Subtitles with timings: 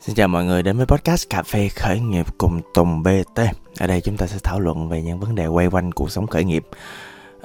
[0.00, 3.40] Xin chào mọi người đến với podcast Cà phê khởi nghiệp cùng Tùng BT.
[3.78, 6.26] Ở đây chúng ta sẽ thảo luận về những vấn đề quay quanh cuộc sống
[6.26, 6.66] khởi nghiệp.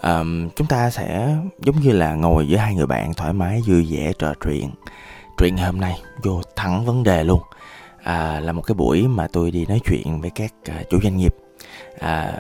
[0.04, 3.88] Um, chúng ta sẽ giống như là ngồi với hai người bạn thoải mái vui
[3.92, 4.70] vẻ trò chuyện.
[5.38, 7.42] Chuyện hôm nay vô thẳng vấn đề luôn.
[8.04, 11.18] À, là một cái buổi mà tôi đi nói chuyện với các uh, chủ doanh
[11.18, 11.36] nghiệp.
[12.00, 12.40] À,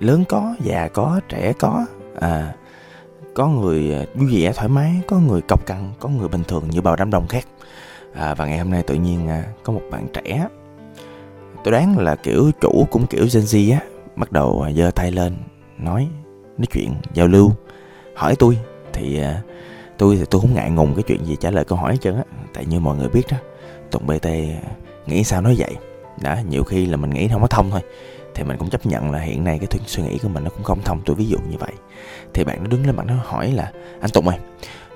[0.00, 1.86] lớn có, già có, trẻ có.
[2.20, 2.52] À,
[3.34, 6.70] có người à, vui vẻ thoải mái, có người cọc cằn, có người bình thường
[6.70, 7.46] như bao đám đông khác
[8.16, 10.46] à, và ngày hôm nay tự nhiên à, có một bạn trẻ.
[11.64, 13.80] Tôi đoán là kiểu chủ cũng kiểu Gen Z á
[14.16, 15.36] bắt đầu à, giơ tay lên
[15.78, 16.08] nói
[16.58, 17.52] nói chuyện giao lưu.
[18.14, 18.58] Hỏi tôi
[18.92, 19.42] thì à,
[19.98, 22.16] tôi thì tôi không ngại ngùng cái chuyện gì trả lời câu hỏi hết trơn
[22.16, 22.22] á.
[22.54, 23.36] Tại như mọi người biết đó
[23.90, 24.60] tùng bt à,
[25.06, 25.76] nghĩ sao nói vậy?
[26.20, 27.80] Đã nhiều khi là mình nghĩ không có thông thôi.
[28.34, 30.62] Thì mình cũng chấp nhận là hiện nay cái suy nghĩ của mình nó cũng
[30.62, 31.72] không thông tôi ví dụ như vậy.
[32.34, 34.38] Thì bạn nó đứng lên bạn nó hỏi là anh tùng ơi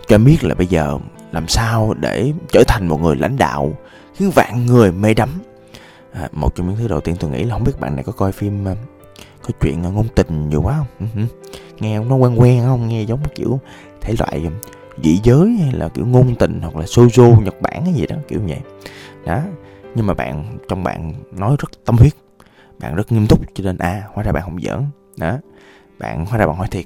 [0.06, 0.98] cho em biết là bây giờ
[1.32, 3.72] làm sao để trở thành một người lãnh đạo
[4.14, 5.30] khiến vạn người mê đắm?
[6.12, 8.12] À, một trong những thứ đầu tiên tôi nghĩ là không biết bạn này có
[8.12, 8.74] coi phim à,
[9.42, 11.08] có chuyện ngôn tình nhiều quá không?
[11.16, 11.26] Ừ
[11.80, 12.88] Nghe nó quen quen không?
[12.88, 13.60] Nghe giống kiểu
[14.00, 14.50] thể loại
[15.02, 18.16] dị giới hay là kiểu ngôn tình hoặc là shoujo nhật bản hay gì đó
[18.28, 18.60] kiểu vậy.
[19.26, 19.40] Đó
[19.94, 22.12] nhưng mà bạn trong bạn nói rất tâm huyết
[22.78, 24.84] bạn rất nghiêm túc cho nên à hóa ra bạn không giỡn.
[25.16, 25.38] Đó
[25.98, 26.84] bạn hóa ra bạn hỏi thiệt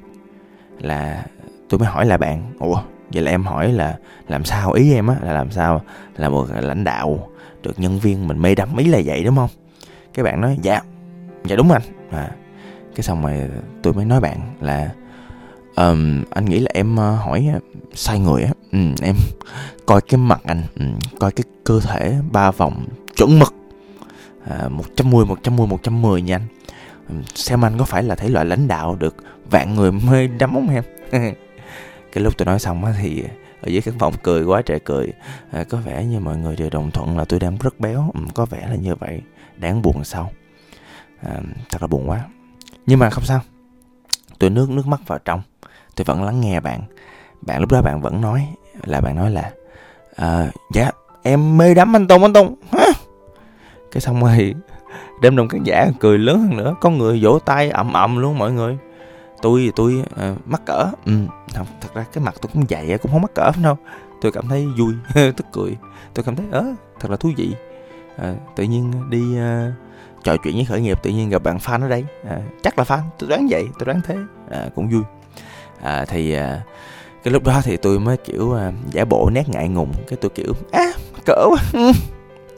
[0.78, 1.26] là
[1.68, 4.72] tôi mới hỏi là bạn ủa vậy là em hỏi là làm sao?
[4.72, 5.82] Ý em á là làm sao?
[6.16, 7.28] Là một lãnh đạo
[7.62, 9.50] được nhân viên mình mê đắm ý là vậy đúng không?
[10.14, 10.80] Cái bạn nói dạ
[11.44, 11.82] dạ đúng anh.
[12.10, 12.30] À
[12.94, 13.50] cái xong rồi
[13.82, 14.90] tôi mới nói bạn là
[15.76, 17.50] um, anh nghĩ là em ờ, hỏi
[17.94, 18.50] sai người á.
[18.72, 19.16] Ừ, em
[19.86, 20.84] coi cái mặt anh ừ,
[21.20, 22.84] coi cái cơ thể ba vòng
[23.16, 23.54] chuẩn mực.
[24.48, 26.42] À, một trăm mười một trăm mười một trăm mười nha anh.
[27.08, 29.16] Ừ, xem anh có phải là thể loại lãnh đạo được
[29.50, 30.84] vạn người mê đắm không em?
[32.14, 33.24] cái lúc tôi nói xong á thì
[33.60, 35.12] ở dưới khán phòng cười quá trời cười.
[35.52, 38.10] À, có vẻ như mọi người đều đồng thuận là tôi đang rất béo.
[38.14, 39.22] Ừ, có vẻ là như vậy.
[39.56, 40.30] Đáng buồn sao?
[41.22, 41.40] À,
[41.70, 42.20] thật là buồn quá.
[42.86, 43.40] Nhưng mà không sao.
[44.38, 45.42] Tôi nước nước mắt vào trong.
[45.96, 46.82] Tôi vẫn lắng nghe bạn.
[47.40, 48.46] Bạn lúc đó bạn vẫn nói
[48.84, 49.50] là bạn nói là
[50.16, 50.90] à, dạ
[51.22, 52.54] em mê đắm anh tùng anh tùng.
[53.92, 54.54] Cái xong rồi
[55.22, 56.74] đêm đồng khán giả cười lớn hơn nữa.
[56.80, 58.78] Có người vỗ tay ầm ầm luôn mọi người
[59.44, 60.86] tôi thì tôi uh, mắc cỡ.
[61.06, 61.12] Ừ,
[61.54, 63.76] không, thật ra cái mặt tôi cũng vậy cũng không mắc cỡ đâu.
[64.20, 65.76] Tôi cảm thấy vui tức cười.
[66.14, 66.64] Tôi cảm thấy ớ
[67.00, 67.54] thật là thú vị.
[68.16, 69.72] À, tự nhiên đi uh,
[70.24, 72.04] trò chuyện với khởi nghiệp tự nhiên gặp bạn fan ở đây.
[72.28, 74.16] À, chắc là fan tôi đoán vậy tôi đoán thế.
[74.50, 75.02] À, cũng vui.
[75.82, 76.62] À, thì à,
[77.22, 80.30] cái lúc đó thì tôi mới kiểu à, giả bộ nét ngại ngùng cái tôi
[80.34, 80.92] kiểu á à,
[81.26, 81.82] cỡ quá.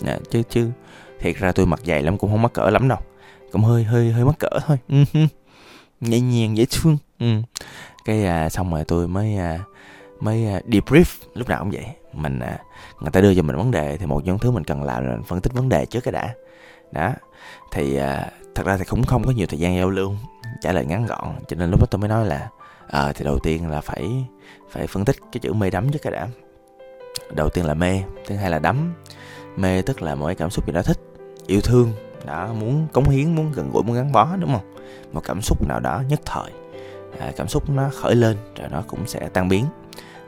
[0.06, 0.70] À, chứ chứ
[1.20, 2.98] thiệt ra tôi mặt dày lắm cũng không mắc cỡ lắm đâu.
[3.53, 4.78] Cũng hơi hơi hơi mắc cỡ thôi.
[4.88, 5.04] Ừ
[6.10, 6.96] nhẹ nhàng dễ thương.
[7.18, 7.26] Ừ.
[8.04, 9.60] cái à, xong rồi tôi mới à,
[10.20, 11.04] mới à, debrief.
[11.34, 11.84] Lúc nào cũng vậy.
[12.12, 12.58] Mình à,
[13.00, 15.06] người ta đưa cho mình vấn đề thì một trong những thứ mình cần làm
[15.06, 16.34] là phân tích vấn đề trước cái đã.
[16.92, 17.12] Đó.
[17.72, 20.12] Thì à, thật ra thì cũng không có nhiều thời gian giao lưu
[20.60, 21.28] trả lời ngắn gọn.
[21.48, 22.48] Cho nên lúc đó tôi mới nói là
[22.88, 24.24] à, thì đầu tiên là phải
[24.70, 26.28] phải phân tích cái chữ mê đắm trước cái đã.
[27.30, 28.94] Đầu tiên là mê thứ hai là đắm.
[29.56, 30.98] Mê tức là mỗi cảm xúc gì đó thích
[31.46, 31.92] yêu thương
[32.26, 34.75] đó muốn cống hiến muốn gần gũi muốn gắn bó đúng không?
[35.12, 36.50] Một cảm xúc nào đó nhất thời.
[37.19, 39.64] À, cảm xúc nó khởi lên rồi nó cũng sẽ tan biến.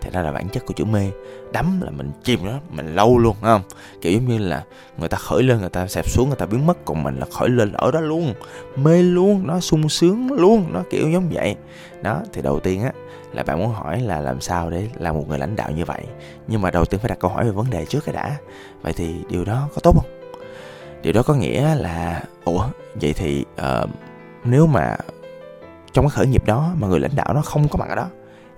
[0.01, 1.11] Thì đó là bản chất của chữ mê.
[1.53, 3.63] Đắm là mình chìm nó mình lâu luôn không?
[4.01, 4.65] Kiểu giống như là
[4.99, 7.27] người ta khởi lên người ta xẹp xuống người ta biến mất còn mình là
[7.33, 8.35] khởi lên ở đó luôn.
[8.77, 11.57] Mê luôn nó sung sướng luôn nó kiểu giống vậy.
[12.03, 12.93] Đó thì đầu tiên á
[13.33, 16.05] là bạn muốn hỏi là làm sao để làm một người lãnh đạo như vậy?
[16.49, 18.37] Nhưng mà đầu tiên phải đặt câu hỏi về vấn đề trước cái đã.
[18.83, 20.08] Vậy thì điều đó có tốt không?
[21.03, 22.67] Điều đó có nghĩa là ủa
[23.01, 23.91] vậy thì uh,
[24.45, 24.97] nếu mà
[25.93, 28.09] trong cái khởi nghiệp đó mà người lãnh đạo nó không có mặt ở đó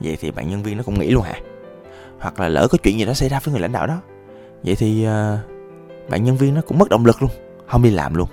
[0.00, 1.34] vậy thì bạn nhân viên nó cũng nghĩ luôn hả?
[2.18, 4.00] Hoặc là lỡ có chuyện gì đó xảy ra với người lãnh đạo đó
[4.62, 7.30] vậy thì uh, bạn nhân viên nó cũng mất động lực luôn
[7.66, 8.28] không đi làm luôn.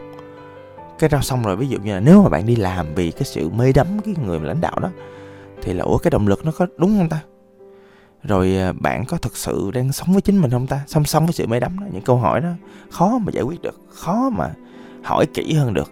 [0.99, 3.23] Cái đó xong rồi ví dụ như là nếu mà bạn đi làm vì cái
[3.23, 4.89] sự mê đắm cái người lãnh đạo đó
[5.61, 7.21] thì là ủa cái động lực nó có đúng không ta?
[8.23, 10.83] Rồi à, bạn có thực sự đang sống với chính mình không ta?
[10.87, 12.49] Song song với sự mê đắm đó những câu hỏi đó
[12.89, 14.53] khó mà giải quyết được khó mà
[15.03, 15.91] hỏi kỹ hơn được.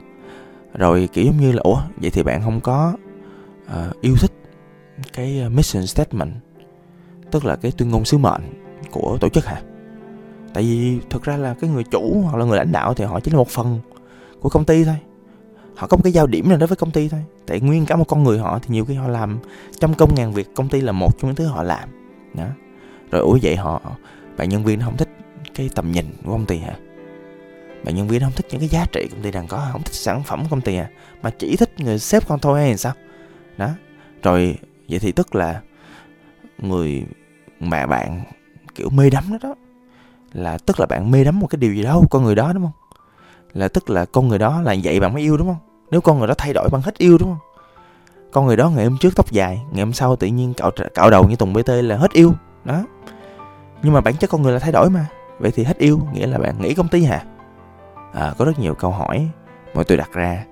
[0.73, 2.93] Rồi kiểu giống như là ủa vậy thì bạn không có
[3.65, 4.31] uh, yêu thích
[5.13, 6.31] cái ờ, mission statement
[7.31, 8.41] tức là cái tuyên ngôn sứ mệnh
[8.91, 9.61] của tổ chức hả?
[10.53, 13.19] Tại vì thực ra là cái người chủ hoặc là người lãnh đạo thì họ
[13.19, 13.79] chỉ là một phần
[14.39, 14.97] của công ty thôi.
[15.75, 17.23] Họ có một cái giao điểm nào đó với công ty thôi.
[17.47, 19.39] Tại nguyên cả một con người họ thì nhiều khi họ làm
[19.79, 21.89] trăm công ngàn việc công ty là một trong những thứ họ làm
[22.37, 22.47] đó.
[23.11, 23.81] Rồi ủa vậy họ,
[24.37, 25.09] bạn nhân viên không thích
[25.55, 26.75] cái tầm nhìn của công ty hả?
[27.83, 29.93] Bạn nhân viên không thích những cái giá trị công ty đang có không thích
[29.93, 30.89] sản phẩm công ty à
[31.21, 32.93] mà chỉ thích người sếp con thôi hay sao?
[33.57, 33.69] Đó.
[34.23, 34.57] Rồi,
[34.89, 35.61] vậy thì tức là
[36.57, 37.03] người
[37.59, 38.23] mà bạn
[38.75, 39.55] kiểu mê đắm đó đó,
[40.33, 42.63] là tức là bạn mê đắm một cái điều gì đó con người đó, đúng
[42.63, 42.99] không?
[43.53, 45.85] Là tức là con người đó là vậy bạn mới yêu, đúng không?
[45.91, 47.54] Nếu con người đó thay đổi bạn hết yêu, đúng không?
[48.35, 51.09] Con người đó ngày hôm trước tóc dài ngày hôm sau tự nhiên cạo cạo
[51.09, 52.33] đầu như tùng bt là hết yêu.
[52.63, 52.83] Đó.
[53.83, 55.05] Nhưng mà bản chất con người là thay đổi mà.
[55.39, 57.23] Vậy thì hết yêu nghĩa là bạn nghĩ công ty hả?
[58.13, 59.29] À, có rất nhiều câu hỏi
[59.73, 60.45] mà tôi đặt ra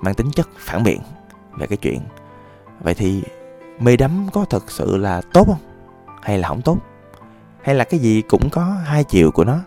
[0.00, 1.00] mang tính chất phản biện
[1.58, 2.00] về cái chuyện.
[2.80, 3.22] Vậy thì
[3.80, 5.60] mê đắm có thật sự là tốt không?
[6.22, 6.78] Hay là không tốt?
[7.62, 9.58] Hay là cái gì cũng có hai chiều của nó?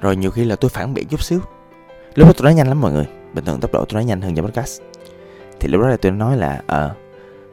[0.00, 1.40] Rồi nhiều khi là tôi phản biện chút xíu.
[2.14, 3.06] Lúc đó tôi nói nhanh lắm mọi người.
[3.34, 4.80] Bình thường tốc độ tôi nói nhanh hơn trong podcast
[5.62, 6.94] thì lúc đó là tôi nói là ờ à,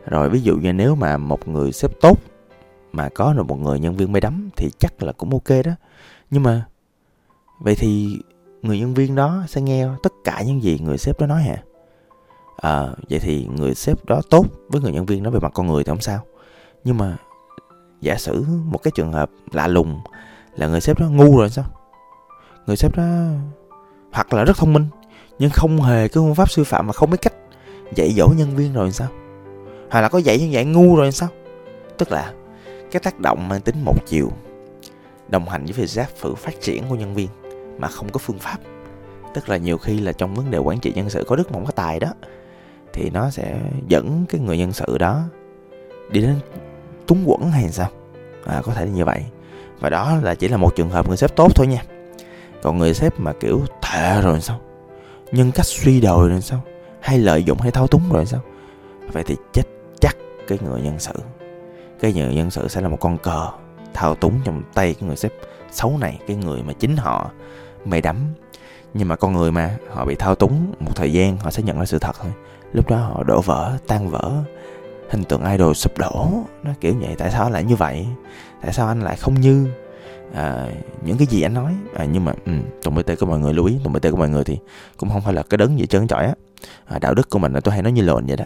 [0.06, 2.20] rồi ví dụ như nếu mà một người sếp tốt
[2.92, 5.72] mà có được một người nhân viên mê đắm thì chắc là cũng ok đó.
[6.32, 6.66] Nhưng mà
[7.60, 8.20] vậy thì
[8.62, 11.64] người nhân viên đó sẽ nghe tất cả những gì người sếp đó nói hả?
[12.58, 15.68] À, vậy thì người sếp đó tốt với người nhân viên đó về mặt con
[15.68, 16.24] người thì không sao.
[16.84, 17.18] Nhưng mà
[18.02, 20.00] giả sử một cái trường hợp lạ lùng
[20.56, 21.66] là người sếp đó ngu rồi sao?
[22.68, 23.04] Người sếp đó
[24.12, 24.86] hoặc là rất thông minh
[25.40, 27.29] nhưng không hề cái phương pháp sư phạm mà không biết cách
[27.96, 29.08] dạy dỗ nhân viên rồi sao?
[29.90, 31.30] Hoặc là có dạy như vậy ngu rồi sao?
[31.98, 32.34] Tức là
[32.92, 34.32] cái tác động mang tính một chiều
[35.28, 37.28] đồng hành với việc giác sự phát triển của nhân viên
[37.78, 38.58] mà không có phương pháp.
[39.34, 41.54] Tức là nhiều khi là trong vấn đề quản trị nhân sự có đức mà
[41.54, 42.14] không có tài đó
[42.94, 45.22] thì nó sẽ dẫn cái người nhân sự đó
[46.10, 46.36] đi đến
[47.08, 47.90] túng quẫn hay sao?
[48.46, 49.26] À, có thể là như vậy.
[49.80, 51.84] Và đó là chỉ là một trường hợp người sếp tốt thôi nha.
[52.62, 54.60] Còn người sếp mà kiểu thệ rồi sao?
[55.32, 56.62] Nhân cách suy đồi rồi sao?
[57.02, 58.42] Hay lợi dụng hay thao túng rồi sao?
[59.12, 59.64] Vậy thì chết
[60.02, 60.16] chắc
[60.48, 61.14] cái người nhân sự.
[62.00, 63.48] Cái người nhân sự sẽ là một con cờ
[63.94, 65.34] thao túng trong tay cái người sếp
[65.72, 67.32] xấu này, cái người mà chính họ
[67.86, 68.18] mê đắm.
[68.94, 71.80] Nhưng mà con người mà, họ bị thao túng một thời gian, họ sẽ nhận
[71.80, 72.32] ra sự thật thôi.
[72.74, 74.32] Lúc đó họ đổ vỡ, tan vỡ,
[75.10, 76.28] hình tượng idol sụp đổ.
[76.64, 78.08] Nó kiểu vậy, tại sao lại như vậy?
[78.62, 79.68] Tại sao anh lại không như?
[80.34, 80.68] À,
[81.06, 82.52] những cái gì anh nói à, nhưng mà ừ,
[82.84, 84.58] tùng bt của mọi người lưu ý tùng bt của mọi người thì
[84.98, 86.34] cũng không phải là cái đấng gì trơn trọi á.
[86.86, 88.46] À, đạo đức của mình là tôi hay nói như lộn vậy đó.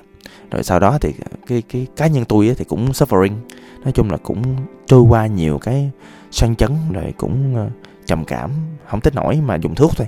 [0.52, 1.14] Rồi sau đó thì
[1.48, 3.36] cái cái cá nhân tôi thì cũng suffering.
[3.84, 5.92] Nói chung là cũng trôi qua nhiều cái
[6.32, 7.72] sang chấn rồi cũng uh,
[8.06, 8.52] trầm cảm
[8.86, 10.08] không tới nổi mà dùng thuốc thôi.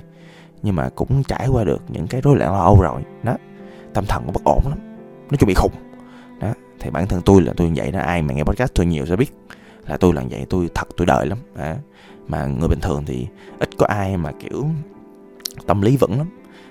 [0.62, 3.36] Nhưng mà cũng trải qua được những cái rối loạn lo âu rồi đó.
[3.94, 4.78] Tâm thần cũng bất ổn lắm
[5.30, 5.72] nó chung bị khùng.
[6.40, 8.86] Đó thì bản thân tôi là tôi như vậy đó ai mà nghe podcast tôi
[8.86, 9.32] nhiều sẽ biết
[9.86, 11.38] là tôi là vậy tôi thật tôi đợi lắm.
[11.56, 11.76] À,
[12.28, 13.26] mà người bình thường thì
[13.58, 14.66] ít có ai mà kiểu
[15.66, 16.26] tâm lý vững lắm.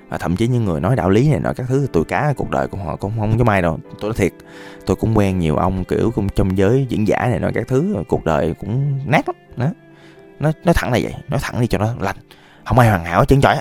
[0.10, 2.50] Và thậm chí những người nói đạo lý này nọ các thứ tôi cá cuộc
[2.50, 3.80] đời của họ cũng không giống ai đâu.
[4.00, 4.34] Tôi nói thiệt
[4.86, 7.96] tôi cũng quen nhiều ông kiểu cũng trong giới diễn giả này nọ các thứ
[8.08, 9.36] cuộc đời cũng nát lắm.
[9.56, 9.68] Đó.
[10.40, 12.16] Nó nói thẳng là vậy nói thẳng đi cho nó lành.
[12.66, 13.58] Không ai hoàn hảo chân chọi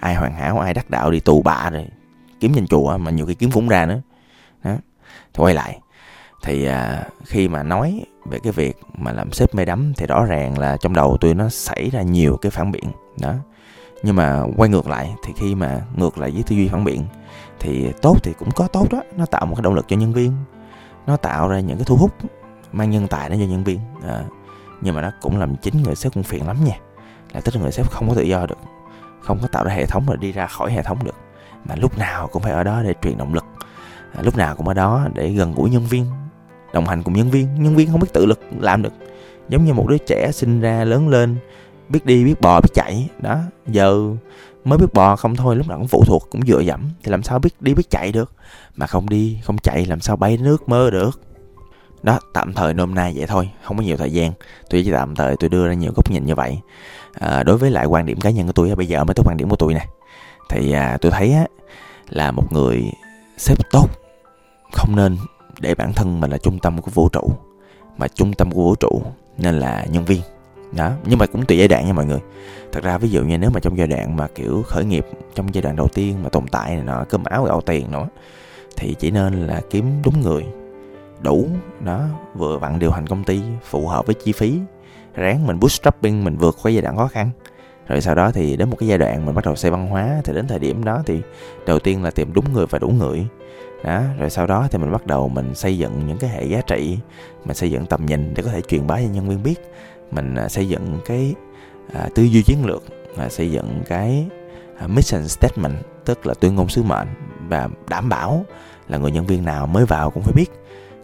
[0.00, 1.86] ai hoàn hảo ai đắc đạo đi tù bạ rồi
[2.40, 4.00] kiếm trên chùa mà nhiều khi kiếm cũng ra nữa.
[4.64, 4.76] Đó.
[5.34, 5.78] Thì quay lại.
[6.42, 10.24] Thì à, khi mà nói về cái việc mà làm sếp mê đắm thì rõ
[10.24, 13.34] ràng là trong đầu tôi nó xảy ra nhiều cái phản biện đó.
[14.02, 17.04] Nhưng mà quay ngược lại thì khi mà ngược lại với tư duy phản biện
[17.60, 20.12] thì tốt thì cũng có tốt đó nó tạo một cái động lực cho nhân
[20.12, 20.32] viên.
[21.06, 22.12] Nó tạo ra những cái thu hút
[22.72, 24.24] mang nhân tài đến cho nhân viên à,
[24.80, 26.78] nhưng mà nó cũng làm chính người sếp cũng phiền lắm nha
[27.32, 28.58] là tức là người sếp không có tự do được
[29.20, 31.14] không có tạo ra hệ thống rồi đi ra khỏi hệ thống được
[31.64, 33.44] mà lúc nào cũng phải ở đó để truyền động lực
[34.14, 36.06] à, lúc nào cũng ở đó để gần gũi nhân viên
[36.72, 37.48] đồng hành cùng nhân viên.
[37.62, 38.92] Nhân viên không biết tự lực làm được.
[39.48, 41.36] Giống như một đứa trẻ sinh ra lớn lên
[41.88, 43.08] biết đi biết bò biết chạy.
[43.18, 44.00] Đó giờ
[44.64, 46.90] mới biết bò không thôi lúc nào cũng phụ thuộc cũng dựa dẫm.
[47.02, 48.32] Thì làm sao biết đi biết chạy được?
[48.76, 51.20] Mà không đi không chạy làm sao bay nước mơ được?
[52.02, 54.32] Đó tạm thời nôm na vậy thôi không có nhiều thời gian.
[54.70, 56.58] Tôi chỉ tạm thời tôi đưa ra nhiều góc nhìn như vậy.
[57.12, 59.36] À, đối với lại quan điểm cá nhân của tôi bây giờ mới tới quan
[59.36, 59.86] điểm của tôi nè.
[60.48, 61.46] Thì à, tôi thấy á,
[62.08, 62.84] là một người
[63.38, 63.88] sếp tốt
[64.72, 65.16] không nên
[65.60, 67.30] để bản thân mình là trung tâm của vũ trụ,
[67.96, 69.02] mà trung tâm của vũ trụ
[69.38, 70.20] nên là nhân viên.
[70.76, 72.20] Đó, nhưng mà cũng tùy giai đoạn nha mọi người.
[72.72, 75.54] Thật ra ví dụ như nếu mà trong giai đoạn mà, kiểu, khởi nghiệp trong
[75.54, 78.08] giai đoạn đầu tiên mà tồn tại này nọ, cơm áo gạo tiền nữa,
[78.76, 80.46] thì chỉ nên là kiếm đúng người,
[81.20, 81.46] đủ,
[81.80, 82.04] đó,
[82.34, 84.58] vừa vặn điều hành công ty, phù hợp với chi phí,
[85.14, 87.30] ráng mình bootstrapping, mình vượt qua giai đoạn khó khăn.
[87.88, 90.20] Rồi sau đó thì đến một cái giai đoạn mình bắt đầu xây văn hóa,
[90.24, 91.20] thì đến thời điểm đó thì
[91.66, 93.26] đầu tiên là tìm đúng người và đủ người
[93.84, 96.60] đó rồi sau đó thì mình bắt đầu mình xây dựng những cái hệ giá
[96.60, 96.98] trị
[97.44, 99.60] mình xây dựng tầm nhìn để có thể truyền bá cho nhân viên biết.
[100.10, 101.34] Mình à, xây dựng cái
[101.92, 102.82] à, tư duy chiến lược
[103.16, 104.26] à, xây dựng cái
[104.78, 105.74] à, mission statement
[106.04, 107.08] tức là tuyên ngôn sứ mệnh
[107.48, 108.44] và đảm bảo
[108.88, 110.50] là người nhân viên nào mới vào cũng phải biết.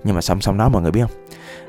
[0.04, 1.25] Nhưng mà song song đó mọi người biết không?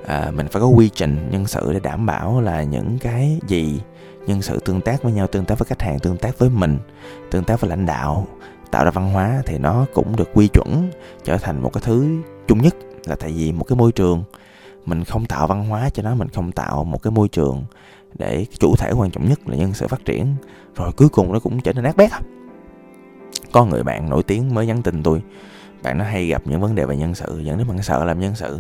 [0.06, 3.82] À, mình phải có quy trình nhân sự để đảm bảo là những cái gì
[4.28, 6.78] nhân sự tương tác với nhau tương tác với khách hàng tương tác với mình
[7.32, 8.28] tương tác với lãnh đạo
[8.72, 10.92] tạo ra văn hóa thì nó cũng được quy chuẩn
[11.24, 14.24] trở thành một cái thứ chung nhất là tại vì một cái môi trường.
[14.86, 17.64] Mình không tạo văn hóa cho nó mình không tạo một cái môi trường
[18.18, 20.36] để chủ thể quan trọng nhất là nhân sự phát triển.
[20.76, 22.22] Rồi cuối cùng nó cũng trở nên nát bét à.
[23.52, 25.22] có người bạn nổi tiếng mới nhắn tin tôi
[25.84, 28.20] bạn nó hay gặp những vấn đề về nhân sự dẫn đến bạn sợ làm
[28.20, 28.60] nhân sự.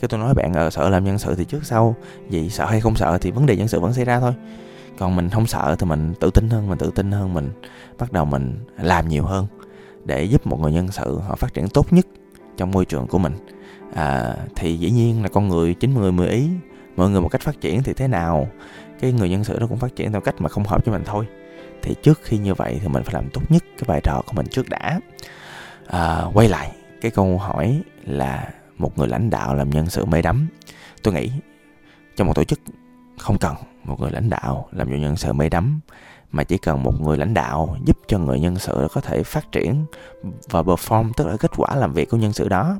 [0.00, 1.94] Cái tôi nói bạn ờ, sợ làm nhân sự thì trước sau
[2.30, 4.32] vậy sợ hay không sợ thì vấn đề nhân sự vẫn xảy ra thôi
[5.00, 7.50] còn mình không sợ thì mình tự tin hơn mình tự tin hơn mình
[7.98, 9.46] bắt đầu mình làm nhiều hơn
[10.04, 12.06] để giúp một người nhân sự họ phát triển tốt nhất
[12.56, 13.32] trong môi trường của mình.
[13.94, 16.48] À, thì dĩ nhiên là con người chín người mười ý
[16.96, 18.48] mọi người một cách phát triển thì thế nào
[19.00, 21.04] cái người nhân sự nó cũng phát triển theo cách mà không hợp với mình
[21.06, 21.26] thôi.
[21.82, 24.32] Thì trước khi như vậy thì mình phải làm tốt nhất cái vai trò của
[24.32, 25.00] mình trước đã.
[25.86, 30.22] À, quay lại cái câu hỏi là một người lãnh đạo làm nhân sự mê
[30.22, 30.48] đắm.
[31.02, 31.30] Tôi nghĩ
[32.16, 32.60] trong một tổ chức
[33.20, 35.80] không cần một người lãnh đạo làm cho nhân sự mê đắm
[36.32, 39.52] mà chỉ cần một người lãnh đạo giúp cho người nhân sự có thể phát
[39.52, 39.84] triển
[40.50, 42.78] và perform tức là kết quả làm việc của nhân sự đó.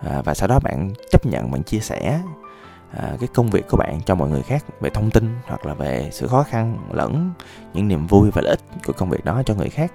[0.00, 2.20] À, và sau đó bạn chấp nhận bạn chia sẻ
[2.92, 5.74] à, cái công việc của bạn cho mọi người khác về thông tin hoặc là
[5.74, 7.32] về sự khó khăn lẫn
[7.74, 9.92] những niềm vui và lợi ích của công việc đó cho người khác.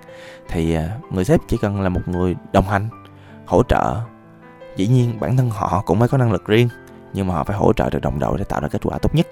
[0.48, 2.90] Thì à, người sếp chỉ cần là một người đồng hành
[3.46, 3.96] hỗ trợ.
[4.76, 6.70] Dĩ nhiên bản thân họ cũng phải có năng lực riêng
[7.14, 9.16] nhưng mà họ phải hỗ trợ được đồng đội để tạo ra kết quả tốt
[9.16, 9.28] nhất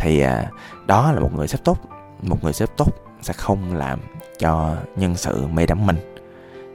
[0.00, 0.50] thì à,
[0.86, 1.78] đó là một người sếp tốt.
[2.22, 2.92] Một người sếp tốt
[3.22, 4.00] sẽ không làm
[4.38, 5.96] cho nhân sự mê đắm mình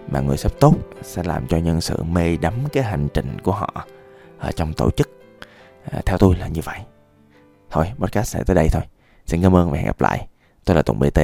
[0.07, 3.51] mà người sếp tốt sẽ làm cho nhân sự mê đắm cái hành trình của
[3.51, 3.85] họ
[4.39, 5.09] ở trong tổ chức.
[5.91, 6.79] À, theo tôi là như vậy.
[7.69, 8.81] Thôi podcast sẽ tới đây thôi.
[9.25, 10.27] Xin cảm ơn và hẹn gặp lại.
[10.65, 11.19] Tôi là tùng bt